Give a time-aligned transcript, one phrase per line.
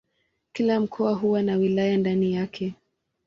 [0.53, 2.73] Kila mkoa huwa na wilaya ndani yake.